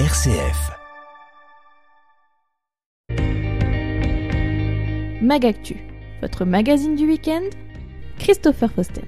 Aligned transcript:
RCF. 0.00 0.72
Magactu, 5.22 5.76
votre 6.20 6.44
magazine 6.44 6.96
du 6.96 7.06
week-end, 7.06 7.44
Christopher 8.18 8.72
Fausten. 8.72 9.04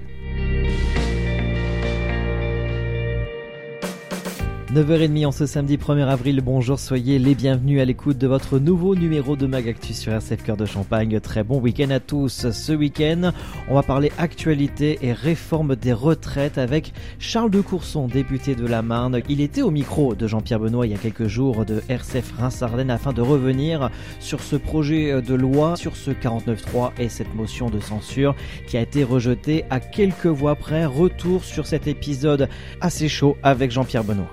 9h30 4.77 5.25
en 5.25 5.31
ce 5.31 5.47
samedi 5.47 5.75
1er 5.75 6.05
avril, 6.05 6.39
bonjour, 6.41 6.77
soyez 6.77 7.17
les 7.17 7.33
bienvenus 7.33 7.81
à 7.81 7.85
l'écoute 7.85 8.19
de 8.19 8.27
votre 8.27 8.59
nouveau 8.59 8.93
numéro 8.93 9.35
de 9.35 9.47
Magactus 9.47 9.97
sur 9.97 10.13
RCF 10.13 10.43
Cœur 10.43 10.55
de 10.55 10.67
Champagne. 10.67 11.19
Très 11.19 11.43
bon 11.43 11.59
week-end 11.59 11.89
à 11.89 11.99
tous. 11.99 12.51
Ce 12.51 12.73
week-end, 12.73 13.31
on 13.69 13.73
va 13.73 13.81
parler 13.81 14.11
actualité 14.19 14.99
et 15.01 15.13
réforme 15.13 15.75
des 15.75 15.93
retraites 15.93 16.59
avec 16.59 16.93
Charles 17.17 17.49
de 17.49 17.59
Courson, 17.59 18.07
député 18.07 18.53
de 18.53 18.67
la 18.67 18.83
Marne. 18.83 19.19
Il 19.27 19.41
était 19.41 19.63
au 19.63 19.71
micro 19.71 20.13
de 20.13 20.27
Jean-Pierre 20.27 20.59
Benoît 20.59 20.85
il 20.85 20.91
y 20.91 20.95
a 20.95 20.99
quelques 20.99 21.25
jours 21.25 21.65
de 21.65 21.81
RCF 21.89 22.33
Reims-Ardennes 22.37 22.91
afin 22.91 23.13
de 23.13 23.21
revenir 23.21 23.89
sur 24.19 24.41
ce 24.41 24.57
projet 24.57 25.23
de 25.23 25.33
loi, 25.33 25.75
sur 25.75 25.95
ce 25.95 26.11
49.3 26.11 26.91
et 26.99 27.09
cette 27.09 27.33
motion 27.33 27.71
de 27.71 27.79
censure 27.79 28.35
qui 28.67 28.77
a 28.77 28.81
été 28.81 29.03
rejetée 29.03 29.65
à 29.71 29.79
quelques 29.79 30.27
voix 30.27 30.53
près. 30.53 30.85
Retour 30.85 31.43
sur 31.43 31.65
cet 31.65 31.87
épisode 31.87 32.47
assez 32.79 33.09
chaud 33.09 33.37
avec 33.41 33.71
Jean-Pierre 33.71 34.03
Benoît. 34.03 34.29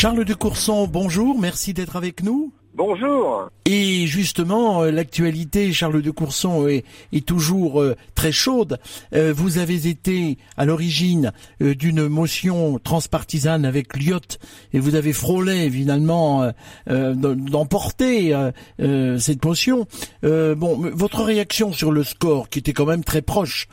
Charles 0.00 0.24
de 0.24 0.34
Courson, 0.34 0.86
bonjour, 0.86 1.40
merci 1.40 1.74
d'être 1.74 1.96
avec 1.96 2.22
nous. 2.22 2.52
Bonjour. 2.72 3.50
Et 3.64 4.06
justement, 4.06 4.84
euh, 4.84 4.92
l'actualité, 4.92 5.72
Charles 5.72 6.02
de 6.02 6.10
Courson, 6.12 6.68
est, 6.68 6.84
est 7.12 7.26
toujours 7.26 7.82
euh, 7.82 7.96
très 8.14 8.30
chaude. 8.30 8.78
Euh, 9.12 9.32
vous 9.36 9.58
avez 9.58 9.88
été 9.88 10.38
à 10.56 10.66
l'origine 10.66 11.32
d'une 11.58 12.06
motion 12.06 12.78
transpartisane 12.78 13.64
avec 13.64 13.96
Lyotte 14.00 14.38
et 14.72 14.78
vous 14.78 14.94
avez 14.94 15.12
frôlé 15.12 15.68
finalement 15.68 16.52
d'emporter 16.86 18.36
cette 18.78 19.44
motion. 19.44 19.88
bon, 20.22 20.92
votre 20.94 21.24
réaction 21.24 21.72
sur 21.72 21.90
le 21.90 22.04
score, 22.04 22.48
qui 22.48 22.60
était 22.60 22.72
quand 22.72 22.86
même 22.86 23.02
très 23.02 23.22
proche 23.22 23.66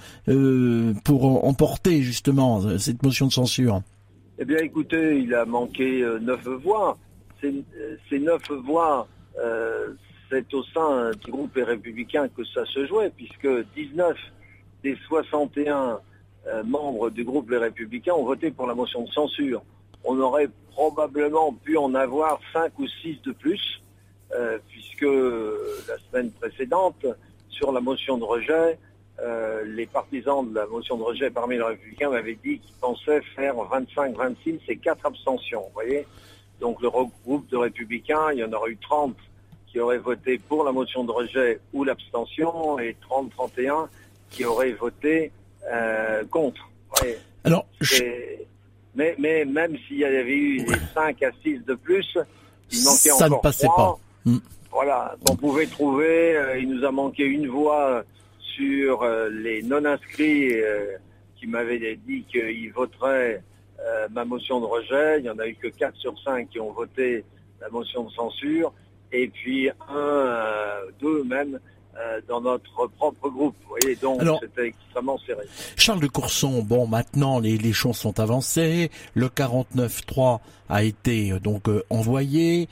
pour 1.04 1.46
emporter 1.46 2.02
justement 2.02 2.80
cette 2.80 3.04
motion 3.04 3.28
de 3.28 3.32
censure? 3.32 3.84
Eh 4.38 4.44
bien, 4.44 4.58
écoutez, 4.58 5.20
il 5.20 5.34
a 5.34 5.46
manqué 5.46 6.02
euh, 6.02 6.20
neuf 6.20 6.46
voix. 6.46 6.98
Ces, 7.40 7.64
ces 8.10 8.20
neuf 8.20 8.52
voix, 8.52 9.08
euh, 9.38 9.94
c'est 10.30 10.54
au 10.54 10.62
sein 10.62 11.12
du 11.24 11.32
groupe 11.32 11.56
Les 11.56 11.64
Républicains 11.64 12.28
que 12.28 12.44
ça 12.44 12.66
se 12.66 12.86
jouait, 12.86 13.12
puisque 13.16 13.48
19 13.76 14.18
des 14.84 14.98
61 15.08 16.02
euh, 16.48 16.64
membres 16.66 17.10
du 17.12 17.24
groupe 17.24 17.50
Les 17.50 17.58
Républicains 17.58 18.12
ont 18.14 18.26
voté 18.26 18.52
pour 18.52 18.68
la 18.68 18.76
motion 18.76 19.04
de 19.06 19.10
censure. 19.12 19.64
On 20.04 20.20
aurait 20.20 20.50
probablement 20.72 21.54
pu 21.54 21.78
en 21.78 21.96
avoir 21.96 22.42
5 22.52 22.78
ou 22.78 22.88
6 22.88 23.22
de 23.22 23.32
plus, 23.32 23.82
puisque 24.68 25.02
la 25.88 25.98
semaine 26.10 26.30
précédente, 26.32 27.06
sur 27.48 27.72
la 27.72 27.80
motion 27.80 28.18
de 28.18 28.26
rejet, 28.26 28.78
euh, 29.22 29.64
les 29.66 29.86
partisans 29.86 30.48
de 30.48 30.54
la 30.54 30.66
motion 30.66 30.98
de 30.98 31.04
rejet 31.04 31.30
parmi 31.30 31.56
les 31.56 31.64
républicains 31.64 32.10
m'avaient 32.10 32.38
dit 32.44 32.60
qu'ils 32.60 32.76
pensaient 32.82 33.22
faire 33.36 33.56
25-26 33.56 34.60
et 34.68 34.78
4 34.78 35.06
abstentions. 35.06 35.62
Vous 35.62 35.74
voyez 35.74 36.06
Donc 36.60 36.82
le 36.82 36.90
groupe 36.90 37.48
de 37.50 37.58
républicains, 37.58 38.32
il 38.34 38.40
y 38.40 38.44
en 38.44 38.52
aurait 38.52 38.72
eu 38.72 38.78
30 38.78 39.16
qui 39.68 39.80
auraient 39.80 40.00
voté 40.00 40.38
pour 40.38 40.64
la 40.64 40.72
motion 40.72 41.04
de 41.04 41.12
rejet 41.12 41.60
ou 41.74 41.84
l'abstention 41.84 42.78
et 42.80 42.96
30-31 43.10 43.88
qui 44.30 44.44
auraient 44.44 44.74
voté 44.74 45.32
euh, 45.72 46.24
contre. 46.26 46.70
Alors, 47.44 47.66
mais, 48.96 49.16
mais 49.20 49.46
même 49.46 49.78
s'il 49.88 50.00
y 50.00 50.06
avait 50.06 50.24
eu 50.24 50.58
les 50.66 50.80
5 50.94 51.22
à 51.24 51.32
6 51.44 51.60
de 51.66 51.76
plus, 51.76 52.18
il 52.72 52.84
manquait 52.84 53.10
Ça 53.10 53.26
encore 53.26 53.38
ne 53.38 53.42
passait 53.42 53.68
pas. 53.68 53.98
Hmm. 54.26 54.38
Voilà, 54.72 55.16
on 55.30 55.36
pouvait 55.36 55.68
trouver, 55.68 56.36
euh, 56.36 56.58
il 56.58 56.70
nous 56.70 56.86
a 56.86 56.92
manqué 56.92 57.24
une 57.24 57.48
voix 57.48 58.04
sur 58.56 59.04
euh, 59.04 59.30
les 59.30 59.62
non-inscrits 59.64 60.54
euh, 60.54 60.98
qui 61.36 61.48
m'avaient 61.48 62.00
dit 62.08 62.24
qu'ils 62.24 62.72
voteraient 62.72 63.44
euh, 63.80 64.08
ma 64.12 64.26
motion 64.26 64.60
de 64.60 64.66
rejet. 64.66 65.20
Il 65.20 65.24
n'y 65.24 65.30
en 65.30 65.40
a 65.40 65.48
eu 65.48 65.56
que 65.56 65.68
4 65.68 65.96
sur 65.98 66.18
5 66.24 66.50
qui 66.50 66.60
ont 66.60 66.72
voté 66.72 67.24
la 67.62 67.70
motion 67.70 68.04
de 68.06 68.12
censure. 68.12 68.74
Et 69.12 69.28
puis 69.28 69.70
un, 69.90 70.78
deux 71.00 71.24
même, 71.24 71.60
dans 72.28 72.42
notre 72.42 72.88
propre 72.98 73.30
groupe. 73.30 73.56
Vous 73.64 73.78
voyez, 73.80 73.96
donc 73.96 74.22
c'était 74.42 74.68
extrêmement 74.68 75.18
serré. 75.20 75.46
Charles 75.78 76.02
de 76.02 76.08
Courson, 76.08 76.62
bon, 76.62 76.88
maintenant 76.88 77.40
les, 77.40 77.58
les 77.58 77.72
choses 77.72 77.96
sont 77.96 78.20
avancées. 78.20 78.92
Le 79.14 79.28
49-3 79.28 80.40
a 80.68 80.84
été 80.84 81.40
donc 81.40 81.70
envoyé. 81.90 82.68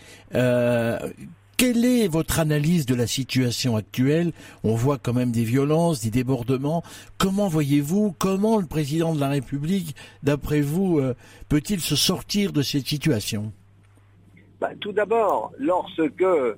Quelle 1.55 1.85
est 1.85 2.07
votre 2.07 2.39
analyse 2.39 2.85
de 2.87 2.95
la 2.95 3.05
situation 3.05 3.75
actuelle? 3.75 4.31
On 4.63 4.73
voit 4.73 4.97
quand 4.97 5.13
même 5.13 5.31
des 5.31 5.43
violences, 5.43 6.01
des 6.01 6.09
débordements. 6.09 6.83
Comment 7.19 7.47
voyez-vous, 7.47 8.15
comment 8.17 8.57
le 8.57 8.65
président 8.65 9.13
de 9.13 9.19
la 9.19 9.29
République, 9.29 9.95
d'après 10.23 10.61
vous, 10.61 10.99
euh, 10.99 11.15
peut-il 11.49 11.79
se 11.79 11.95
sortir 11.95 12.53
de 12.53 12.63
cette 12.63 12.87
situation? 12.87 13.51
Bah, 14.59 14.71
Tout 14.79 14.93
d'abord, 14.93 15.51
lorsque 15.59 16.21
euh, 16.21 16.55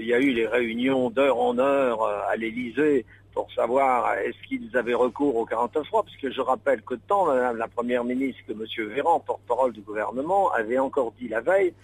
il 0.00 0.06
y 0.06 0.12
a 0.12 0.20
eu 0.20 0.32
les 0.32 0.46
réunions 0.46 1.08
d'heure 1.08 1.40
en 1.40 1.58
heure 1.58 2.02
euh, 2.02 2.20
à 2.28 2.36
l'Élysée 2.36 3.06
pour 3.32 3.50
savoir 3.52 4.14
est-ce 4.14 4.48
qu'ils 4.48 4.76
avaient 4.76 4.94
recours 4.94 5.36
au 5.36 5.46
49.3, 5.46 5.90
parce 5.90 6.16
que 6.20 6.30
je 6.30 6.40
rappelle 6.40 6.82
que 6.82 6.94
tant 6.94 7.26
la 7.34 7.68
Première 7.68 8.04
ministre 8.04 8.40
que 8.46 8.52
M. 8.52 8.88
Véran, 8.88 9.20
porte-parole 9.20 9.72
du 9.72 9.82
gouvernement, 9.82 10.50
avait 10.52 10.78
encore 10.78 11.12
dit 11.18 11.28
la 11.28 11.42
veille 11.42 11.74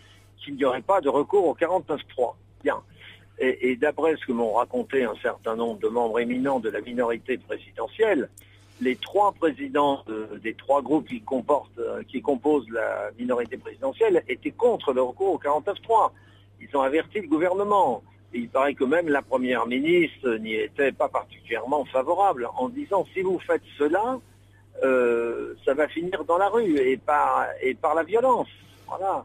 qu'il 0.43 0.57
n'y 0.57 0.65
aurait 0.65 0.83
pas 0.83 1.01
de 1.01 1.09
recours 1.09 1.47
au 1.47 1.55
49.3. 1.55 2.35
Bien. 2.63 2.81
Et, 3.39 3.75
d'après 3.77 4.15
ce 4.17 4.27
que 4.27 4.33
m'ont 4.33 4.53
raconté 4.53 5.05
un 5.05 5.17
certain 5.21 5.57
nombre 5.57 5.81
de 5.81 5.89
membres 5.89 6.21
éminents 6.21 6.61
de 6.61 6.69
la 6.69 6.81
minorité 6.81 7.39
présidentielle, 7.39 8.29
les 8.81 8.95
trois 8.97 9.33
présidents 9.33 10.05
des 10.43 10.55
trois 10.55 10.83
groupes 10.83 11.09
qui, 11.09 11.23
euh, 11.79 12.03
qui 12.07 12.21
composent 12.21 12.69
la 12.71 13.11
minorité 13.19 13.57
présidentielle 13.57 14.23
étaient 14.29 14.53
contre 14.53 14.93
le 14.93 15.03
recours 15.03 15.35
au 15.35 15.39
49.3. 15.39 16.13
Ils 16.61 16.77
ont 16.77 16.83
averti 16.83 17.21
le 17.21 17.29
gouvernement. 17.29 18.03
Il 18.35 18.49
paraît 18.49 18.75
que 18.75 18.85
même 18.85 19.09
la 19.09 19.23
première 19.23 19.67
ministre 19.67 20.37
n'y 20.37 20.55
était 20.55 20.93
pas 20.93 21.09
particulièrement 21.09 21.85
favorable 21.87 22.49
en 22.57 22.69
disant 22.69 23.07
si 23.13 23.23
vous 23.23 23.39
faites 23.41 23.63
cela, 23.77 24.21
euh, 24.85 25.55
ça 25.65 25.75
va 25.75 25.89
finir 25.89 26.25
dans 26.25 26.39
la 26.39 26.49
rue 26.49 26.79
et 26.79 26.97
par, 26.97 27.47
et 27.61 27.75
par 27.75 27.95
la 27.95 28.03
violence. 28.05 28.49
Voilà. 28.87 29.25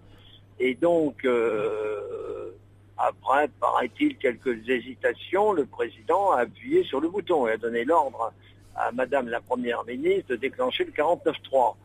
Et 0.60 0.74
donc, 0.76 1.24
euh, 1.26 2.52
après, 2.98 3.48
paraît-il, 3.60 4.18
quelques 4.18 4.68
hésitations, 4.68 5.54
le 5.54 5.66
président 5.66 6.32
a 6.32 6.42
appuyé 6.42 6.84
sur 6.84 7.00
le 7.00 7.10
bouton 7.10 7.48
et 7.48 7.52
a 7.52 7.58
donné 7.58 7.84
l'ordre 7.84 8.34
à 8.76 8.92
Madame 8.92 9.28
la 9.30 9.42
Première 9.42 9.84
ministre 9.86 10.30
de 10.30 10.36
déclencher 10.36 10.86
le 10.86 10.92
49-3. 10.92 11.76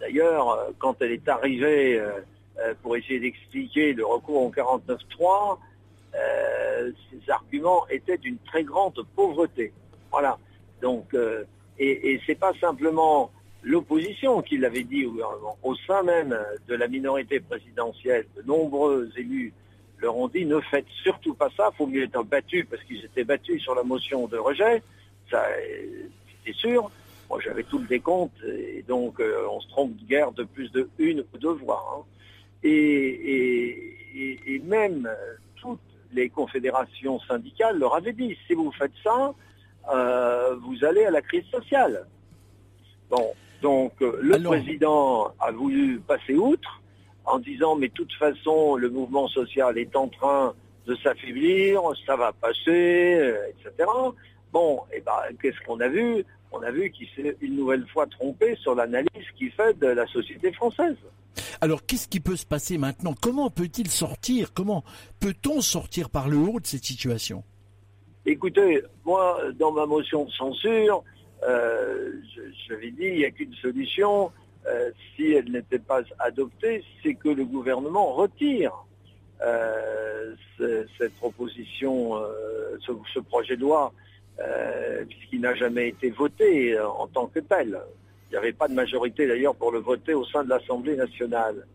D'ailleurs, 0.00 0.50
euh, 0.50 0.70
quand 0.78 1.00
elle 1.00 1.12
est 1.12 1.28
arrivée 1.28 1.98
euh, 1.98 2.74
pour 2.82 2.96
essayer 2.96 3.20
d'expliquer 3.20 3.92
le 3.92 4.04
recours 4.04 4.42
au 4.42 4.50
49-3, 4.50 5.58
ses 7.10 7.30
arguments 7.30 7.86
étaient 7.88 8.18
d'une 8.18 8.38
très 8.38 8.64
grande 8.64 9.00
pauvreté. 9.14 9.72
Voilà. 10.10 10.38
Donc, 10.82 11.14
et, 11.78 12.12
et 12.12 12.20
c'est 12.26 12.34
pas 12.34 12.52
simplement 12.60 13.30
l'opposition 13.62 14.42
qui 14.42 14.58
l'avait 14.58 14.84
dit 14.84 15.06
au 15.06 15.12
gouvernement. 15.12 15.58
Au 15.62 15.74
sein 15.74 16.02
même 16.02 16.36
de 16.68 16.74
la 16.74 16.88
minorité 16.88 17.40
présidentielle, 17.40 18.26
de 18.36 18.42
nombreux 18.42 19.10
élus 19.16 19.52
leur 20.00 20.16
ont 20.16 20.28
dit 20.28 20.44
ne 20.44 20.60
faites 20.60 20.86
surtout 21.02 21.34
pas 21.34 21.50
ça, 21.56 21.70
il 21.72 21.76
faut 21.76 21.86
mieux 21.86 22.04
être 22.04 22.22
battu 22.22 22.64
parce 22.64 22.82
qu'ils 22.84 23.04
étaient 23.04 23.24
battus 23.24 23.62
sur 23.62 23.74
la 23.74 23.82
motion 23.82 24.28
de 24.28 24.38
rejet, 24.38 24.82
ça 25.30 25.44
c'était 26.44 26.56
sûr. 26.56 26.90
Moi 27.28 27.40
j'avais 27.44 27.64
tout 27.64 27.78
le 27.78 27.86
décompte 27.86 28.42
et 28.44 28.84
donc 28.86 29.20
euh, 29.20 29.46
on 29.50 29.60
se 29.60 29.68
trompe 29.68 29.96
de 29.96 30.04
guerre 30.04 30.32
de 30.32 30.44
plus 30.44 30.70
de 30.72 30.88
une 30.98 31.20
ou 31.20 31.38
deux 31.38 31.52
voix. 31.52 31.84
Hein. 31.94 32.04
Et, 32.62 33.94
et, 34.46 34.58
même 34.64 35.08
toutes 35.56 35.78
les 36.12 36.28
confédérations 36.28 37.20
syndicales 37.20 37.78
leur 37.78 37.94
avaient 37.94 38.12
dit 38.12 38.36
si 38.46 38.54
vous 38.54 38.72
faites 38.72 38.92
ça, 39.04 39.32
euh, 39.92 40.56
vous 40.56 40.84
allez 40.84 41.04
à 41.04 41.10
la 41.10 41.22
crise 41.22 41.44
sociale. 41.46 42.06
Bon, 43.10 43.32
donc 43.62 43.92
euh, 44.02 44.18
le 44.22 44.42
président 44.42 45.32
a 45.40 45.50
voulu 45.50 46.00
passer 46.00 46.34
outre 46.34 46.80
en 47.24 47.38
disant 47.38 47.76
mais 47.76 47.88
de 47.88 47.92
toute 47.92 48.12
façon 48.14 48.76
le 48.76 48.88
mouvement 48.88 49.28
social 49.28 49.76
est 49.78 49.94
en 49.96 50.08
train 50.08 50.54
de 50.86 50.96
s'affaiblir, 50.96 51.82
ça 52.06 52.16
va 52.16 52.32
passer, 52.32 53.14
euh, 53.14 53.48
etc. 53.50 53.88
Bon, 54.52 54.80
et 54.90 54.96
eh 54.98 55.00
ben 55.02 55.12
qu'est-ce 55.40 55.60
qu'on 55.66 55.80
a 55.80 55.88
vu? 55.88 56.24
On 56.50 56.62
a 56.62 56.70
vu 56.70 56.90
qu'il 56.90 57.06
s'est 57.14 57.36
une 57.42 57.56
nouvelle 57.56 57.86
fois 57.88 58.06
trompé 58.06 58.56
sur 58.56 58.74
l'analyse 58.74 59.26
qu'il 59.36 59.50
fait 59.52 59.78
de 59.78 59.88
la 59.88 60.06
société 60.06 60.50
française. 60.52 60.96
Alors 61.60 61.84
qu'est-ce 61.84 62.08
qui 62.08 62.20
peut 62.20 62.36
se 62.36 62.46
passer 62.46 62.78
maintenant? 62.78 63.14
Comment 63.20 63.50
peut-il 63.50 63.88
sortir? 63.88 64.54
Comment 64.54 64.82
peut-on 65.20 65.60
sortir 65.60 66.08
par 66.08 66.28
le 66.28 66.38
haut 66.38 66.60
de 66.60 66.66
cette 66.66 66.84
situation? 66.84 67.44
Écoutez, 68.24 68.82
moi, 69.04 69.40
dans 69.58 69.72
ma 69.72 69.86
motion 69.86 70.24
de 70.24 70.30
censure, 70.30 71.02
j'avais 71.42 72.90
dit, 72.90 73.04
il 73.04 73.16
n'y 73.18 73.24
a 73.24 73.30
qu'une 73.30 73.54
solution, 73.54 74.30
si 75.14 75.32
elle 75.32 75.50
n'était 75.50 75.78
pas 75.78 76.02
adoptée, 76.18 76.84
c'est 77.02 77.14
que 77.14 77.28
le 77.28 77.44
gouvernement 77.44 78.12
retire 78.12 78.72
cette 80.58 81.14
proposition, 81.16 82.14
ce, 82.80 83.20
projet 83.20 83.56
de 83.56 83.62
loi, 83.62 83.92
puisqu'il 85.08 85.40
n'a 85.40 85.54
jamais 85.54 85.88
été 85.88 86.10
voté 86.10 86.78
en 86.80 87.06
tant 87.06 87.26
que 87.26 87.40
tel. 87.40 87.80
Il 88.28 88.32
n'y 88.32 88.38
avait 88.38 88.52
pas 88.52 88.68
de 88.68 88.74
majorité 88.74 89.26
d'ailleurs 89.26 89.54
pour 89.54 89.72
le 89.72 89.78
voter 89.78 90.12
au 90.12 90.24
sein 90.26 90.44
de 90.44 90.50
l'Assemblée 90.50 90.96
nationale. 90.96 91.66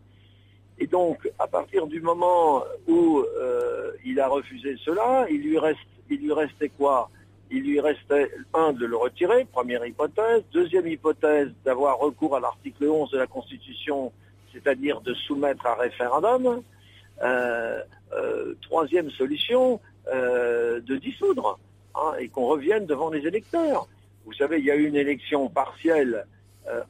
Et 0.78 0.86
donc, 0.86 1.30
à 1.38 1.46
partir 1.46 1.86
du 1.86 2.00
moment 2.00 2.64
où 2.88 3.18
euh, 3.20 3.92
il 4.04 4.18
a 4.20 4.28
refusé 4.28 4.76
cela, 4.84 5.26
il 5.30 5.42
lui, 5.42 5.58
reste, 5.58 5.78
il 6.10 6.20
lui 6.20 6.32
restait 6.32 6.68
quoi? 6.68 7.10
Il 7.50 7.62
lui 7.62 7.80
restait, 7.80 8.30
un, 8.52 8.72
de 8.72 8.86
le 8.86 8.96
retirer, 8.96 9.44
première 9.44 9.84
hypothèse. 9.86 10.42
Deuxième 10.52 10.86
hypothèse, 10.86 11.50
d'avoir 11.64 11.98
recours 11.98 12.36
à 12.36 12.40
l'article 12.40 12.84
11 12.84 13.10
de 13.10 13.18
la 13.18 13.26
Constitution, 13.26 14.12
c'est-à-dire 14.52 15.00
de 15.00 15.14
soumettre 15.14 15.66
à 15.66 15.74
référendum. 15.74 16.62
Euh, 17.22 17.82
euh, 18.12 18.54
troisième 18.62 19.10
solution, 19.10 19.80
de 20.06 20.96
dissoudre, 20.96 21.58
hein, 21.94 22.12
et 22.18 22.28
qu'on 22.28 22.46
revienne 22.46 22.84
devant 22.84 23.08
les 23.08 23.26
électeurs. 23.26 23.88
Vous 24.26 24.34
savez, 24.34 24.58
il 24.58 24.64
y 24.66 24.70
a 24.70 24.76
eu 24.76 24.86
une 24.86 24.96
élection 24.96 25.48
partielle 25.48 26.26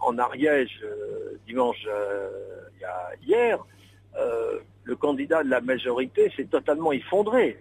en 0.00 0.18
Ariège 0.18 0.84
dimanche 1.46 1.86
hier, 3.26 3.58
euh, 4.16 4.60
le 4.84 4.96
candidat 4.96 5.42
de 5.42 5.50
la 5.50 5.60
majorité 5.60 6.30
s'est 6.36 6.44
totalement 6.44 6.92
effondré. 6.92 7.58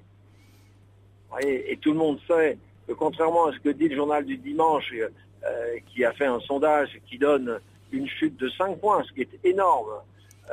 Et, 1.42 1.78
tout 1.82 1.92
le 1.92 1.98
monde 1.98 2.20
sait 2.28 2.58
que 2.88 2.94
contrairement 2.94 3.48
à 3.48 3.54
ce 3.54 3.60
que 3.60 3.70
dit 3.70 3.88
le 3.88 3.96
journal 3.96 4.26
du 4.26 4.38
dimanche, 4.38 4.94
euh, 4.94 5.78
qui 5.88 6.06
a 6.06 6.12
fait 6.14 6.26
un 6.26 6.40
sondage 6.42 6.90
qui 7.10 7.18
donne 7.18 7.60
une 7.92 8.08
chute 8.08 8.38
de 8.38 8.50
5 8.50 8.80
points, 8.80 9.04
ce 9.04 9.14
qui 9.14 9.22
est 9.22 9.40
énorme, 9.44 9.90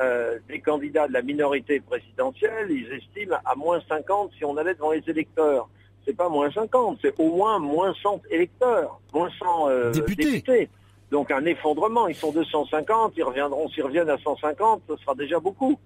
euh, 0.01 0.39
des 0.49 0.61
candidats 0.61 1.09
de 1.09 1.13
la 1.13 1.23
minorité 1.23 1.81
présidentielle, 1.81 2.71
ils 2.71 2.93
estiment 2.93 3.37
à 3.45 3.55
moins 3.55 3.81
50 3.89 4.33
si 4.37 4.45
on 4.45 4.57
allait 4.57 4.75
devant 4.75 4.93
les 4.93 5.03
électeurs. 5.09 5.69
C'est 6.07 6.17
pas 6.17 6.29
moins 6.29 6.51
50, 6.51 6.99
c'est 7.03 7.15
au 7.19 7.35
moins 7.37 7.59
moins 7.59 7.95
100 8.03 8.23
électeurs, 8.31 9.01
moins 9.13 9.31
100 9.39 9.91
députés. 9.91 10.69
Donc 11.11 11.31
un 11.31 11.45
effondrement, 11.45 12.07
ils 12.07 12.15
sont 12.15 12.33
250, 12.33 13.15
ils 13.17 13.25
reviendront, 13.25 13.69
s'ils 13.69 13.83
reviennent 13.83 14.11
à 14.11 14.19
150, 14.19 14.83
ce 14.89 14.97
sera 14.97 15.15
déjà 15.15 15.41
beaucoup. 15.41 15.79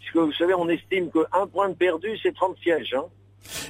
Puisque 0.00 0.16
vous 0.16 0.32
savez, 0.32 0.54
on 0.54 0.68
estime 0.68 1.10
qu'un 1.10 1.46
point 1.46 1.68
de 1.70 1.74
perdu, 1.74 2.16
c'est 2.22 2.34
30 2.34 2.56
sièges. 2.58 2.94
Hein. 2.94 3.06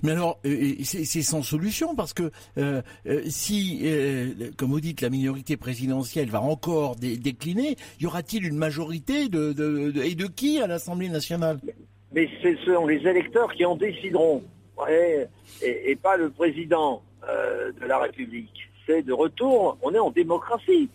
Mais 0.02 0.12
alors, 0.12 0.38
euh, 0.46 0.74
c'est 0.82 1.22
sans 1.22 1.42
solution 1.42 1.94
parce 1.94 2.12
que 2.12 2.30
euh, 2.58 2.82
euh, 3.06 3.22
si, 3.26 3.84
comme 4.56 4.70
vous 4.70 4.80
dites, 4.80 5.00
la 5.00 5.10
minorité 5.10 5.56
présidentielle 5.56 6.28
va 6.28 6.40
encore 6.40 6.96
décliner, 6.96 7.76
y 8.00 8.06
aura-t-il 8.06 8.46
une 8.46 8.56
majorité 8.56 9.24
et 9.24 9.28
de 9.28 10.26
qui 10.26 10.60
à 10.60 10.66
l'Assemblée 10.66 11.08
nationale? 11.08 11.58
Mais 12.12 12.28
ce 12.42 12.56
sont 12.64 12.86
les 12.86 13.06
électeurs 13.06 13.52
qui 13.52 13.64
en 13.64 13.76
décideront, 13.76 14.42
et, 14.88 15.96
pas 15.96 16.16
le 16.16 16.30
président 16.30 17.02
de 17.22 17.86
la 17.86 17.98
République. 17.98 18.70
C'est 18.86 19.02
de 19.02 19.12
retour, 19.12 19.76
on 19.82 19.92
est 19.92 19.98
en 19.98 20.10
démocratie. 20.10 20.88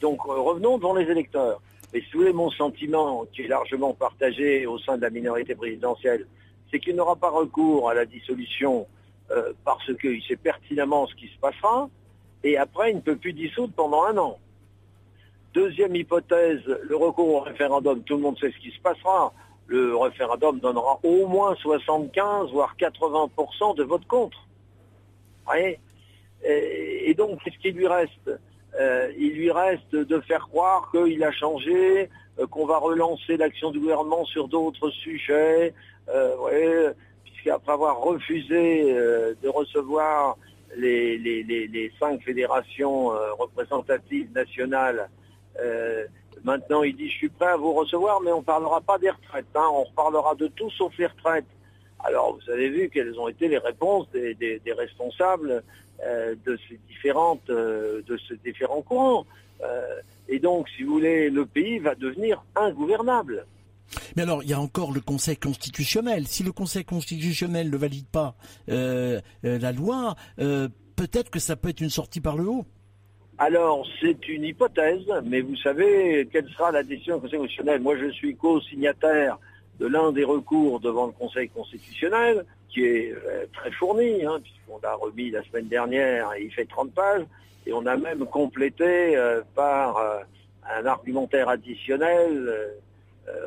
Donc 0.00 0.22
revenons 0.22 0.76
devant 0.76 0.94
les 0.94 1.10
électeurs. 1.10 1.60
Vous 1.92 2.00
voulez, 2.12 2.32
mon 2.34 2.50
sentiment, 2.50 3.26
qui 3.32 3.42
est 3.42 3.48
largement 3.48 3.94
partagé 3.94 4.66
au 4.66 4.78
sein 4.78 4.96
de 4.96 5.02
la 5.02 5.10
minorité 5.10 5.54
présidentielle, 5.54 6.26
c'est 6.70 6.80
qu'il 6.80 6.96
n'aura 6.96 7.16
pas 7.16 7.30
recours 7.30 7.90
à 7.90 7.94
la 7.94 8.04
dissolution 8.04 8.86
euh, 9.30 9.52
parce 9.64 9.94
qu'il 9.96 10.22
sait 10.22 10.36
pertinemment 10.36 11.06
ce 11.06 11.14
qui 11.14 11.28
se 11.28 11.38
passera, 11.38 11.88
et 12.44 12.56
après, 12.56 12.90
il 12.90 12.96
ne 12.96 13.00
peut 13.00 13.16
plus 13.16 13.32
dissoudre 13.32 13.72
pendant 13.74 14.04
un 14.04 14.16
an. 14.16 14.38
Deuxième 15.54 15.96
hypothèse, 15.96 16.62
le 16.66 16.96
recours 16.96 17.34
au 17.34 17.40
référendum, 17.40 18.02
tout 18.04 18.16
le 18.16 18.22
monde 18.22 18.38
sait 18.38 18.52
ce 18.52 18.58
qui 18.58 18.70
se 18.70 18.80
passera. 18.80 19.32
Le 19.66 19.96
référendum 19.96 20.60
donnera 20.60 21.00
au 21.02 21.26
moins 21.26 21.54
75, 21.56 22.52
voire 22.52 22.74
80% 22.78 23.76
de 23.76 23.82
vote 23.82 24.06
contre. 24.06 24.46
Et, 25.58 25.78
et 26.44 27.14
donc, 27.14 27.42
qu'est-ce 27.42 27.58
qui 27.58 27.72
lui 27.72 27.86
reste? 27.88 28.30
Euh, 28.78 29.10
il 29.18 29.32
lui 29.32 29.50
reste 29.50 29.94
de 29.94 30.20
faire 30.20 30.46
croire 30.48 30.90
qu'il 30.90 31.22
a 31.24 31.32
changé, 31.32 32.10
euh, 32.38 32.46
qu'on 32.46 32.66
va 32.66 32.78
relancer 32.78 33.36
l'action 33.36 33.70
du 33.70 33.80
gouvernement 33.80 34.24
sur 34.24 34.48
d'autres 34.48 34.90
sujets, 34.90 35.74
euh, 36.08 36.92
puisqu'après 37.24 37.72
avoir 37.72 38.00
refusé 38.00 38.84
de 39.42 39.48
recevoir 39.48 40.36
les, 40.76 41.92
cinq 41.98 42.22
fédérations 42.22 43.08
représentatives 43.38 44.30
nationales, 44.32 45.08
maintenant 46.44 46.82
il 46.82 46.96
dit 46.96 47.08
je 47.08 47.16
suis 47.16 47.28
prêt 47.28 47.48
à 47.48 47.56
vous 47.56 47.72
recevoir, 47.72 48.20
mais 48.20 48.32
on 48.32 48.38
ne 48.38 48.44
parlera 48.44 48.80
pas 48.80 48.98
des 48.98 49.10
retraites, 49.10 49.46
hein. 49.54 49.68
on 49.72 49.84
reparlera 49.84 50.34
de 50.34 50.48
tout 50.48 50.70
sauf 50.70 50.96
les 50.98 51.06
retraites. 51.06 51.46
Alors 52.04 52.38
vous 52.38 52.50
avez 52.52 52.68
vu 52.68 52.90
quelles 52.92 53.18
ont 53.18 53.28
été 53.28 53.48
les 53.48 53.58
réponses 53.58 54.08
des 54.12 54.74
responsables 54.76 55.62
euh, 56.06 56.36
de 56.46 56.56
ces 56.68 56.78
différentes, 56.88 57.50
euh, 57.50 58.02
de 58.06 58.16
ces 58.28 58.36
différents 58.36 58.82
courants. 58.82 59.26
Euh, 59.62 60.00
et 60.28 60.38
donc, 60.38 60.68
si 60.68 60.84
vous 60.84 60.92
voulez, 60.92 61.28
le 61.28 61.44
pays 61.44 61.80
va 61.80 61.96
devenir 61.96 62.44
ingouvernable. 62.54 63.44
Mais 64.14 64.22
alors, 64.22 64.44
il 64.44 64.48
y 64.48 64.52
a 64.52 64.60
encore 64.60 64.92
le 64.92 65.00
Conseil 65.00 65.36
constitutionnel. 65.36 66.28
Si 66.28 66.44
le 66.44 66.52
Conseil 66.52 66.84
constitutionnel 66.84 67.68
ne 67.68 67.76
valide 67.76 68.06
pas 68.06 68.36
la 68.68 69.72
loi, 69.72 70.14
peut-être 70.36 71.30
que 71.30 71.40
ça 71.40 71.56
peut 71.56 71.70
être 71.70 71.80
une 71.80 71.90
sortie 71.90 72.20
par 72.20 72.36
le 72.36 72.44
haut. 72.44 72.66
Alors, 73.38 73.84
c'est 74.00 74.28
une 74.28 74.44
hypothèse, 74.44 75.10
mais 75.24 75.40
vous 75.40 75.56
savez 75.56 76.28
quelle 76.30 76.48
sera 76.50 76.70
la 76.70 76.84
décision 76.84 77.16
du 77.16 77.22
Conseil 77.22 77.38
constitutionnel 77.40 77.80
Moi, 77.80 77.96
je 77.98 78.10
suis 78.10 78.36
co-signataire 78.36 79.38
de 79.78 79.86
l'un 79.86 80.12
des 80.12 80.24
recours 80.24 80.80
devant 80.80 81.06
le 81.06 81.12
Conseil 81.12 81.48
constitutionnel, 81.48 82.44
qui 82.68 82.84
est 82.84 83.12
euh, 83.12 83.46
très 83.52 83.70
fourni, 83.72 84.24
hein, 84.24 84.40
puisqu'on 84.42 84.78
l'a 84.82 84.94
remis 84.94 85.30
la 85.30 85.42
semaine 85.44 85.68
dernière 85.68 86.32
et 86.34 86.44
il 86.44 86.52
fait 86.52 86.66
30 86.66 86.92
pages, 86.92 87.24
et 87.66 87.72
on 87.72 87.86
a 87.86 87.96
même 87.96 88.24
complété 88.26 89.16
euh, 89.16 89.42
par 89.54 89.96
euh, 89.98 90.20
un 90.70 90.86
argumentaire 90.86 91.48
additionnel 91.48 92.74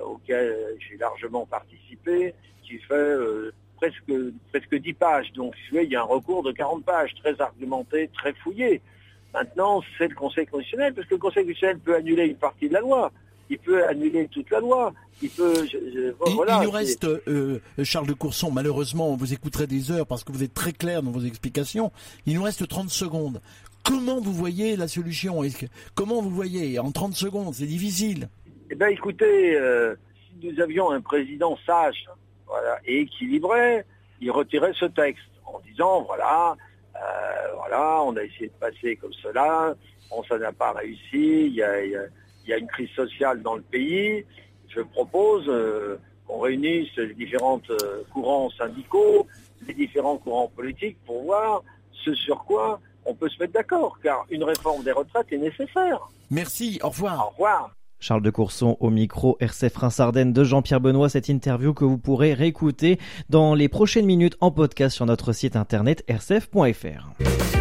auquel 0.06 0.78
j'ai 0.80 0.96
largement 0.98 1.48
participé, 1.48 2.36
qui 2.62 2.78
fait 2.78 3.16
presque, 3.78 4.14
presque 4.52 4.76
10 4.76 4.94
pages. 4.94 5.34
Donc, 5.34 5.56
il 5.72 5.84
y 5.86 5.96
a 5.96 6.02
un 6.02 6.06
recours 6.06 6.44
de 6.44 6.52
40 6.52 6.86
pages, 6.86 7.16
très 7.16 7.40
argumenté, 7.42 8.08
très 8.14 8.34
fouillé. 8.34 8.80
Maintenant, 9.34 9.82
c'est 9.98 10.08
le 10.08 10.14
Conseil 10.14 10.46
constitutionnel, 10.46 10.94
parce 10.94 11.08
que 11.08 11.16
le 11.16 11.20
Conseil 11.20 11.46
constitutionnel 11.46 11.80
peut 11.80 11.96
annuler 11.96 12.28
une 12.28 12.36
partie 12.36 12.70
de 12.70 12.74
la 12.74 12.82
loi 12.82 13.12
il 13.52 13.60
peut 13.60 13.86
annuler 13.86 14.28
toute 14.30 14.50
la 14.50 14.60
loi. 14.62 14.94
Il 15.22 15.30
peut. 15.30 15.54
il, 15.72 16.16
nous 16.64 16.72
reste, 16.72 17.04
euh, 17.04 17.60
Charles 17.84 18.08
de 18.08 18.14
Courson, 18.14 18.50
malheureusement, 18.50 19.10
on 19.10 19.16
vous 19.16 19.34
écouterait 19.34 19.68
des 19.68 19.92
heures 19.92 20.08
parce 20.08 20.24
que 20.24 20.32
vous 20.32 20.42
êtes 20.42 20.54
très 20.54 20.72
clair 20.72 21.04
dans 21.04 21.12
vos 21.12 21.22
explications. 21.22 21.92
Il 22.26 22.36
nous 22.36 22.44
reste 22.44 22.68
30 22.68 22.90
secondes. 22.90 23.42
Comment 23.84 24.20
vous 24.20 24.34
voyez 24.34 24.78
la 24.78 24.88
solution? 24.88 25.42
Comment 25.96 26.22
vous 26.22 26.30
voyez? 26.30 26.80
En 26.80 26.92
30 26.92 27.14
secondes, 27.14 27.54
c'est 27.54 27.66
difficile. 27.66 28.30
Eh 28.72 28.76
bien, 28.76 28.88
écoutez, 28.88 29.56
euh, 29.56 29.96
si 30.16 30.48
nous 30.48 30.62
avions 30.62 30.92
un 30.92 31.02
président 31.02 31.58
sage 31.66 32.08
voilà, 32.48 32.80
et 32.86 33.02
équilibré, 33.02 33.84
il 34.22 34.32
retirait 34.32 34.74
ce 34.80 34.86
texte 34.86 35.24
en 35.46 35.60
disant, 35.70 36.04
voilà, 36.04 36.56
euh, 36.96 37.00
voilà, 37.58 38.02
on 38.04 38.16
a 38.16 38.24
essayé 38.24 38.48
de 38.48 38.54
passer 38.60 38.96
comme 38.96 39.14
cela, 39.22 39.76
on 40.10 40.24
ça 40.24 40.38
n'a 40.38 40.52
pas 40.52 40.72
réussi, 40.72 41.48
il 41.48 41.54
y 41.54 41.64
a 41.64 41.76
il 42.44 42.50
y 42.50 42.54
a 42.54 42.58
une 42.58 42.68
crise 42.68 42.90
sociale 42.90 43.42
dans 43.42 43.56
le 43.56 43.62
pays. 43.62 44.26
Je 44.70 44.82
propose 44.82 45.46
euh, 45.48 45.98
qu'on 46.28 46.40
réunisse 46.40 46.96
les 46.98 47.14
différents 47.14 47.62
euh, 47.70 48.04
courants 48.14 48.50
syndicaux, 48.52 49.28
les 49.68 49.74
différents 49.74 50.18
courants 50.18 50.52
politiques 50.56 50.98
pour 51.06 51.24
voir 51.24 51.64
ce 52.04 52.14
sur 52.14 52.44
quoi 52.44 52.80
on 53.06 53.14
peut 53.14 53.30
se 53.30 53.40
mettre 53.40 53.54
d'accord, 53.54 53.98
car 54.02 54.26
une 54.30 54.44
réforme 54.44 54.84
des 54.84 54.92
retraites 54.92 55.28
est 55.32 55.38
nécessaire. 55.38 56.00
Merci, 56.30 56.80
au 56.84 56.90
revoir. 56.90 57.28
Au 57.28 57.30
revoir. 57.32 57.72
Charles 58.00 58.24
de 58.24 58.32
Courson 58.32 58.78
au 58.80 58.90
micro 58.90 59.38
RCF 59.40 59.78
Reims 59.78 60.00
Ardennes 60.00 60.34
de 60.34 60.44
Jean-Pierre 60.44 60.82
Benoît, 60.82 61.08
cette 61.08 61.30
interview 61.30 61.74
que 61.74 61.86
vous 61.86 62.00
pourrez 62.00 62.34
réécouter 62.34 63.00
dans 63.30 63.54
les 63.54 63.70
prochaines 63.70 64.08
minutes 64.08 64.38
en 64.42 64.50
podcast 64.50 64.96
sur 64.96 65.06
notre 65.06 65.34
site 65.34 65.56
internet 65.56 66.04
rcf.fr. 66.10 67.61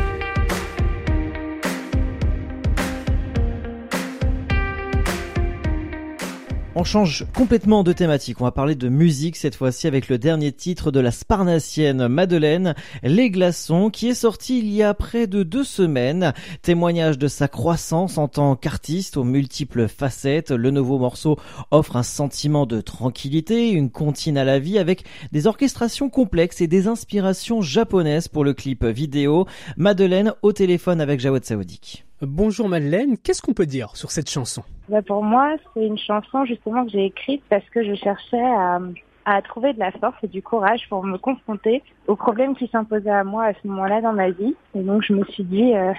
On 6.76 6.84
change 6.84 7.26
complètement 7.34 7.82
de 7.82 7.92
thématique. 7.92 8.40
On 8.40 8.44
va 8.44 8.52
parler 8.52 8.76
de 8.76 8.88
musique 8.88 9.34
cette 9.34 9.56
fois-ci 9.56 9.88
avec 9.88 10.08
le 10.08 10.18
dernier 10.18 10.52
titre 10.52 10.92
de 10.92 11.00
la 11.00 11.10
Sparnassienne 11.10 12.06
Madeleine, 12.06 12.76
Les 13.02 13.28
Glaçons, 13.28 13.90
qui 13.90 14.06
est 14.06 14.14
sorti 14.14 14.60
il 14.60 14.70
y 14.70 14.84
a 14.84 14.94
près 14.94 15.26
de 15.26 15.42
deux 15.42 15.64
semaines. 15.64 16.32
Témoignage 16.62 17.18
de 17.18 17.26
sa 17.26 17.48
croissance 17.48 18.18
en 18.18 18.28
tant 18.28 18.54
qu'artiste 18.54 19.16
aux 19.16 19.24
multiples 19.24 19.88
facettes. 19.88 20.52
Le 20.52 20.70
nouveau 20.70 21.00
morceau 21.00 21.40
offre 21.72 21.96
un 21.96 22.04
sentiment 22.04 22.66
de 22.66 22.80
tranquillité, 22.80 23.70
une 23.70 23.90
comptine 23.90 24.38
à 24.38 24.44
la 24.44 24.60
vie 24.60 24.78
avec 24.78 25.02
des 25.32 25.48
orchestrations 25.48 26.08
complexes 26.08 26.60
et 26.60 26.68
des 26.68 26.86
inspirations 26.86 27.62
japonaises 27.62 28.28
pour 28.28 28.44
le 28.44 28.54
clip 28.54 28.84
vidéo. 28.84 29.44
Madeleine 29.76 30.34
au 30.42 30.52
téléphone 30.52 31.00
avec 31.00 31.18
Jawad 31.18 31.44
Saoudik. 31.44 32.04
Bonjour 32.22 32.68
Madeleine, 32.68 33.18
qu'est-ce 33.18 33.42
qu'on 33.42 33.54
peut 33.54 33.66
dire 33.66 33.96
sur 33.96 34.12
cette 34.12 34.30
chanson? 34.30 34.62
Bah 34.90 35.02
Pour 35.02 35.22
moi, 35.22 35.54
c'est 35.72 35.86
une 35.86 35.98
chanson 35.98 36.44
justement 36.44 36.84
que 36.84 36.90
j'ai 36.90 37.06
écrite 37.06 37.42
parce 37.48 37.64
que 37.70 37.84
je 37.84 37.94
cherchais 37.94 38.42
à, 38.42 38.80
à, 39.24 39.40
trouver 39.40 39.72
de 39.72 39.78
la 39.78 39.92
force 39.92 40.16
et 40.24 40.28
du 40.28 40.42
courage 40.42 40.88
pour 40.88 41.04
me 41.04 41.16
confronter 41.16 41.82
aux 42.08 42.16
problèmes 42.16 42.56
qui 42.56 42.66
s'imposaient 42.66 43.08
à 43.08 43.22
moi 43.22 43.44
à 43.44 43.52
ce 43.54 43.68
moment-là 43.68 44.00
dans 44.00 44.12
ma 44.12 44.30
vie. 44.30 44.56
Et 44.74 44.80
donc 44.80 45.02
je 45.02 45.12
me 45.12 45.24
suis 45.26 45.44
dit 45.44 45.74
euh, 45.74 45.92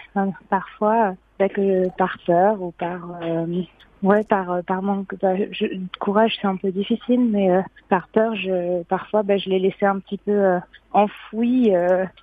parfois 0.49 1.15
que 1.49 1.89
par 1.97 2.17
peur 2.25 2.61
ou 2.61 2.71
par 2.71 3.17
euh, 3.21 3.45
Ouais, 4.03 4.23
par 4.23 4.51
euh, 4.51 4.61
par 4.63 4.81
manque 4.81 5.13
bah, 5.21 5.35
de 5.35 5.97
courage, 5.99 6.35
c'est 6.41 6.47
un 6.47 6.55
peu 6.55 6.71
difficile, 6.71 7.19
mais 7.19 7.51
euh, 7.51 7.61
par 7.87 8.07
peur, 8.07 8.35
je 8.35 8.81
parfois, 8.83 9.21
bah, 9.21 9.37
je 9.37 9.47
l'ai 9.49 9.59
laissé 9.59 9.85
un 9.85 9.99
petit 9.99 10.17
peu 10.17 10.31
euh, 10.31 10.59
enfoui, 10.91 11.71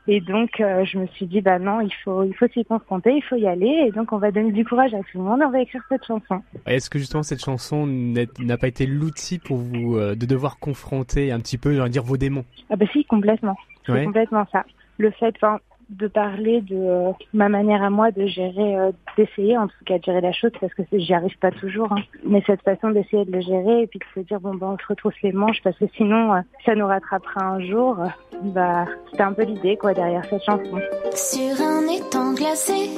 et 0.09 0.21
donc 0.21 0.51
je 0.59 0.99
me 0.99 1.07
suis 1.07 1.25
dit, 1.25 1.41
bah 1.41 1.59
non, 1.59 1.81
il 1.81 1.93
faut 2.05 2.23
il 2.25 2.35
faut 2.35 2.49
s'y 2.49 2.67
confronter, 2.67 3.15
il 3.15 3.23
faut 3.23 3.37
y 3.37 3.47
aller, 3.47 3.87
et 3.87 3.93
donc 3.93 4.13
on 4.13 4.19
va 4.19 4.31
donner 4.31 4.53
du 4.53 4.63
courage 4.63 4.93
à 4.93 4.99
tout 4.99 5.17
le 5.17 5.25
monde, 5.25 5.41
on 5.43 5.49
va 5.49 5.63
écrire 5.63 5.83
cette 5.89 6.05
chanson. 6.05 6.43
Est-ce 6.67 6.91
que 6.91 6.99
justement 6.99 7.23
cette 7.23 7.43
chanson 7.43 7.87
n'a 7.87 8.59
pas 8.59 8.69
été 8.69 8.85
l'outil 8.85 9.39
pour 9.39 9.57
vous 9.57 9.99
de 9.99 10.27
devoir 10.27 10.59
confronter 10.59 11.33
un 11.33 11.39
petit 11.39 11.57
peu, 11.57 11.89
dire, 11.89 12.03
vos 12.03 12.19
démons? 12.19 12.45
Ah 12.69 12.77
bah 12.77 12.85
si, 12.93 13.07
complètement, 13.07 13.57
c'est 13.87 14.05
complètement 14.05 14.47
ça. 14.53 14.67
Le 14.99 15.11
fait, 15.13 15.33
enfin, 15.37 15.61
de 15.91 16.07
parler 16.07 16.61
de 16.61 16.77
euh, 16.77 17.13
ma 17.33 17.49
manière 17.49 17.83
à 17.83 17.89
moi 17.91 18.11
de 18.11 18.27
gérer, 18.27 18.77
euh, 18.77 18.93
d'essayer 19.17 19.57
en 19.57 19.69
tout 19.69 19.85
cas 19.87 19.99
de 19.99 20.05
gérer 20.05 20.21
la 20.21 20.33
chose 20.33 20.51
parce 20.61 20.75
que 20.75 20.83
j'y 20.93 21.15
arrive 21.15 21.37
pas 21.39 21.51
toujours. 21.51 21.93
Hein. 21.93 22.03
Mais 22.25 22.43
cette 22.47 22.63
façon 22.63 22.91
d'essayer 22.91 23.25
de 23.25 23.33
le 23.33 23.41
gérer 23.41 23.83
et 23.83 23.87
puis 23.87 23.99
de 23.99 24.05
se 24.15 24.27
dire 24.27 24.41
bon 24.41 24.55
ben 24.55 24.75
on 24.75 24.79
se 24.79 24.87
retrousse 24.87 25.15
les 25.23 25.33
manches 25.33 25.63
parce 25.65 25.79
que 25.79 25.87
sinon 25.97 26.35
euh, 26.35 26.41
ça 26.67 26.75
nous 26.75 26.87
rattrapera 26.87 27.43
un 27.43 27.61
jour. 27.61 27.97
bah 28.43 28.85
c'était 29.11 29.23
un 29.23 29.33
peu 29.33 29.45
l'idée 29.45 29.77
quoi 29.77 29.95
derrière 29.95 30.25
cette 30.27 30.43
chanson. 30.45 30.79
Sur 31.15 31.63
un 31.63 31.89
étang 31.89 32.35
glacé, 32.35 32.91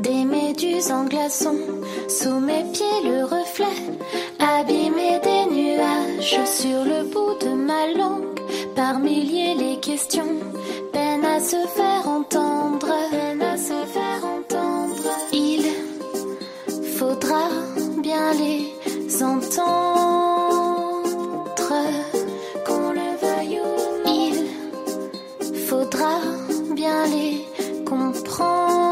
des 0.00 0.24
méduses 0.24 0.90
en 0.90 1.04
glaçons, 1.04 1.58
sous 2.08 2.40
mes 2.40 2.64
pieds 2.72 3.02
le 3.04 3.22
reflet, 3.24 3.78
abîmé 4.40 5.20
des 5.22 5.54
nuages 5.54 6.44
sur 6.44 6.84
le 6.84 7.04
bout 7.12 7.38
de 7.44 7.54
ma 7.54 7.86
langue, 7.96 8.40
par 8.74 8.98
milliers 8.98 9.54
les 9.54 9.78
questions 9.80 10.24
à 11.34 11.40
se 11.40 11.56
faire 11.76 12.08
entendre, 12.08 12.90
à 13.40 13.56
se 13.56 13.86
faire 13.86 14.22
entendre. 14.24 15.10
Il 15.32 15.62
faudra 16.98 17.48
bien 18.02 18.34
les 18.34 19.22
entendre, 19.22 19.54
qu'on 22.66 22.92
le 22.92 23.08
veuille 23.22 23.60
il 24.06 25.56
faudra 25.68 26.20
bien 26.74 27.06
les 27.06 27.46
comprendre. 27.86 28.82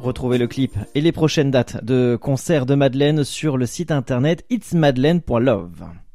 Retrouvez 0.00 0.38
le 0.38 0.46
clip 0.46 0.78
et 0.94 1.02
les 1.02 1.12
prochaines 1.12 1.50
dates 1.50 1.84
de 1.84 2.16
concert 2.20 2.64
de 2.64 2.74
Madeleine 2.74 3.22
sur 3.22 3.58
le 3.58 3.66
site 3.66 3.90
internet 3.90 4.46
itsmadeleine.love. 4.48 6.07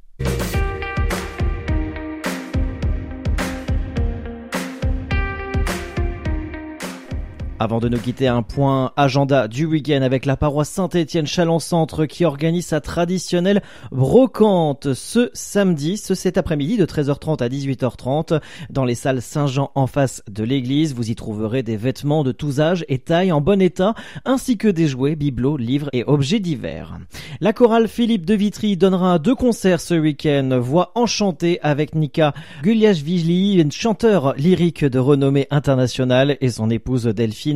Avant 7.63 7.79
de 7.79 7.87
nous 7.87 7.97
quitter, 7.97 8.27
un 8.27 8.41
point 8.41 8.91
agenda 8.97 9.47
du 9.47 9.63
week-end 9.63 10.01
avec 10.01 10.25
la 10.25 10.35
paroisse 10.35 10.67
Saint-Étienne 10.67 11.25
Chalon-Centre 11.25 12.05
qui 12.05 12.25
organise 12.25 12.65
sa 12.65 12.81
traditionnelle 12.81 13.61
brocante 13.89 14.93
ce 14.93 15.29
samedi, 15.31 15.95
ce 15.95 16.13
cet 16.13 16.37
après-midi 16.37 16.75
de 16.75 16.85
13h30 16.85 17.41
à 17.41 17.47
18h30 17.47 18.41
dans 18.69 18.83
les 18.83 18.95
salles 18.95 19.21
Saint-Jean 19.21 19.71
en 19.75 19.87
face 19.87 20.23
de 20.29 20.43
l'église. 20.43 20.93
Vous 20.93 21.09
y 21.09 21.15
trouverez 21.15 21.63
des 21.63 21.77
vêtements 21.77 22.25
de 22.25 22.33
tous 22.33 22.59
âges 22.59 22.83
et 22.89 22.99
tailles 22.99 23.31
en 23.31 23.39
bon 23.39 23.61
état 23.61 23.93
ainsi 24.25 24.57
que 24.57 24.67
des 24.67 24.89
jouets, 24.89 25.15
bibelots, 25.15 25.55
livres 25.55 25.89
et 25.93 26.03
objets 26.05 26.41
divers. 26.41 26.97
La 27.39 27.53
chorale 27.53 27.87
Philippe 27.87 28.25
de 28.25 28.33
Vitry 28.33 28.75
donnera 28.75 29.19
deux 29.19 29.35
concerts 29.35 29.79
ce 29.79 29.93
week-end. 29.93 30.59
Voix 30.61 30.91
enchantée 30.95 31.59
avec 31.61 31.95
Nika 31.95 32.33
Guliashvili, 32.61 33.61
une 33.61 33.71
chanteur 33.71 34.33
lyrique 34.35 34.83
de 34.83 34.99
renommée 34.99 35.47
internationale 35.49 36.37
et 36.41 36.49
son 36.49 36.69
épouse 36.69 37.05
Delphine 37.05 37.52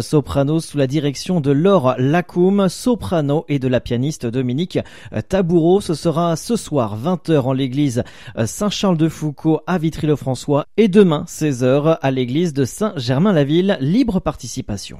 soprano 0.00 0.60
sous 0.60 0.78
la 0.78 0.86
direction 0.86 1.40
de 1.40 1.50
Laure 1.50 1.94
Lacoum, 1.98 2.68
soprano 2.68 3.44
et 3.48 3.58
de 3.58 3.68
la 3.68 3.80
pianiste 3.80 4.26
Dominique 4.26 4.78
Taboureau. 5.28 5.80
Ce 5.80 5.94
sera 5.94 6.36
ce 6.36 6.56
soir 6.56 6.98
20h 6.98 7.40
en 7.40 7.52
l'église 7.52 8.02
Saint-Charles-de-Foucault 8.36 9.60
à 9.66 9.78
Vitry-le-François 9.78 10.66
et 10.76 10.88
demain 10.88 11.24
16h 11.26 11.98
à 12.00 12.10
l'église 12.10 12.52
de 12.52 12.64
Saint-Germain-la-Ville. 12.64 13.78
Libre 13.80 14.20
participation. 14.20 14.98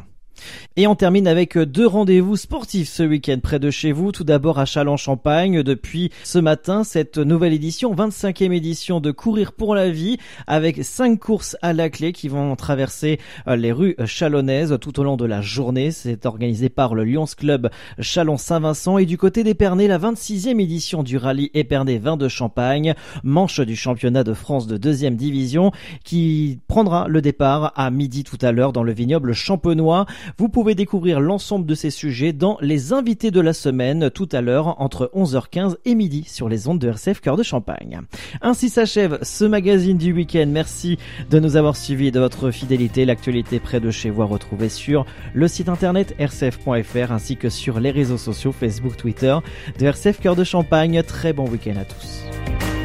Et 0.76 0.86
on 0.86 0.94
termine 0.94 1.26
avec 1.26 1.58
deux 1.58 1.86
rendez-vous 1.86 2.36
sportifs 2.36 2.88
ce 2.88 3.02
week-end 3.02 3.38
près 3.42 3.58
de 3.58 3.70
chez 3.70 3.92
vous. 3.92 4.12
Tout 4.12 4.24
d'abord 4.24 4.58
à 4.58 4.64
Châlons-Champagne 4.64 5.62
depuis 5.62 6.10
ce 6.24 6.38
matin, 6.38 6.84
cette 6.84 7.18
nouvelle 7.18 7.52
édition, 7.52 7.94
25e 7.94 8.52
édition 8.52 9.00
de 9.00 9.10
Courir 9.10 9.52
pour 9.52 9.74
la 9.74 9.90
vie 9.90 10.18
avec 10.46 10.84
cinq 10.84 11.18
courses 11.18 11.56
à 11.62 11.72
la 11.72 11.90
clé 11.90 12.12
qui 12.12 12.28
vont 12.28 12.54
traverser 12.56 13.18
euh, 13.46 13.56
les 13.56 13.72
rues 13.72 13.96
chalonnaises 14.04 14.78
tout 14.80 15.00
au 15.00 15.04
long 15.04 15.16
de 15.16 15.24
la 15.24 15.40
journée. 15.40 15.90
C'est 15.90 16.26
organisé 16.26 16.68
par 16.68 16.94
le 16.94 17.04
Lions 17.04 17.26
Club 17.36 17.70
Chalon-Saint-Vincent 17.98 18.98
et 18.98 19.06
du 19.06 19.18
côté 19.18 19.44
d'Épernay, 19.44 19.88
la 19.88 19.98
26e 19.98 20.60
édition 20.60 21.02
du 21.02 21.16
rallye 21.16 21.50
Épernay 21.54 21.98
Vin 21.98 22.16
de 22.16 22.28
Champagne, 22.28 22.94
manche 23.22 23.60
du 23.60 23.76
championnat 23.76 24.24
de 24.24 24.34
France 24.34 24.66
de 24.66 24.76
deuxième 24.76 25.16
division 25.16 25.72
qui 26.04 26.58
prendra 26.68 27.08
le 27.08 27.20
départ 27.20 27.72
à 27.76 27.90
midi 27.90 28.24
tout 28.24 28.38
à 28.42 28.52
l'heure 28.52 28.72
dans 28.72 28.82
le 28.82 28.92
vignoble 28.92 29.32
champenois. 29.32 30.06
Vous 30.36 30.48
pouvez 30.48 30.74
découvrir 30.74 31.20
l'ensemble 31.20 31.66
de 31.66 31.74
ces 31.74 31.90
sujets 31.90 32.32
dans 32.32 32.58
les 32.60 32.92
invités 32.92 33.30
de 33.30 33.40
la 33.40 33.52
semaine 33.52 34.10
tout 34.10 34.28
à 34.32 34.40
l'heure 34.40 34.80
entre 34.80 35.10
11h15 35.14 35.76
et 35.84 35.94
midi 35.94 36.24
sur 36.26 36.48
les 36.48 36.68
ondes 36.68 36.78
de 36.78 36.88
RCF 36.88 37.20
Cœur 37.20 37.36
de 37.36 37.42
Champagne. 37.42 38.00
Ainsi 38.42 38.68
s'achève 38.68 39.18
ce 39.22 39.44
magazine 39.44 39.98
du 39.98 40.12
week-end. 40.12 40.46
Merci 40.48 40.98
de 41.30 41.38
nous 41.38 41.56
avoir 41.56 41.76
suivis 41.76 42.08
et 42.08 42.10
de 42.10 42.20
votre 42.20 42.50
fidélité. 42.50 43.04
L'actualité 43.04 43.60
près 43.60 43.80
de 43.80 43.90
chez 43.90 44.10
vous 44.10 44.22
à 44.22 44.26
retrouver 44.26 44.68
sur 44.68 45.06
le 45.34 45.48
site 45.48 45.68
internet 45.68 46.14
rcf.fr 46.18 47.12
ainsi 47.12 47.36
que 47.36 47.48
sur 47.48 47.80
les 47.80 47.90
réseaux 47.90 48.18
sociaux 48.18 48.52
Facebook, 48.52 48.96
Twitter 48.96 49.36
de 49.78 49.86
RCF 49.86 50.20
Cœur 50.20 50.36
de 50.36 50.44
Champagne. 50.44 51.02
Très 51.02 51.32
bon 51.32 51.48
week-end 51.48 51.76
à 51.76 51.84
tous. 51.84 52.77